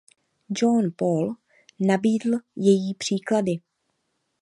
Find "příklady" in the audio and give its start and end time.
2.93-3.51